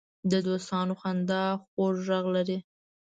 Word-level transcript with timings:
د 0.31 0.33
دوستانو 0.47 0.93
خندا 1.01 1.43
خوږ 1.63 1.95
غږ 2.07 2.25
لري 2.35 2.57